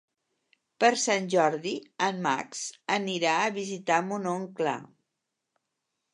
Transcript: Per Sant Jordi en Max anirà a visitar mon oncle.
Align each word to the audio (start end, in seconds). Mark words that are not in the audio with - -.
Per 0.83 0.89
Sant 1.01 1.27
Jordi 1.33 1.73
en 2.07 2.23
Max 2.29 2.65
anirà 2.97 3.37
a 3.43 3.53
visitar 3.61 4.01
mon 4.09 4.27
oncle. 4.35 4.77